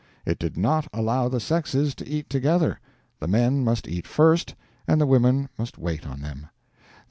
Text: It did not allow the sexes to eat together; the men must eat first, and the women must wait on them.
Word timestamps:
It 0.25 0.39
did 0.39 0.57
not 0.57 0.87
allow 0.91 1.29
the 1.29 1.39
sexes 1.39 1.93
to 1.93 2.07
eat 2.07 2.27
together; 2.27 2.79
the 3.19 3.27
men 3.27 3.63
must 3.63 3.87
eat 3.87 4.07
first, 4.07 4.55
and 4.87 4.99
the 4.99 5.05
women 5.05 5.47
must 5.59 5.77
wait 5.77 6.07
on 6.07 6.21
them. 6.21 6.47